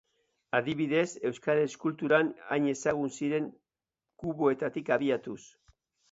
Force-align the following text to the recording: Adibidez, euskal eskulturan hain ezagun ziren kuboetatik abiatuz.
Adibidez, 0.59 1.01
euskal 1.29 1.59
eskulturan 1.65 2.31
hain 2.55 2.65
ezagun 2.71 3.11
ziren 3.19 3.45
kuboetatik 4.23 4.89
abiatuz. 4.97 5.39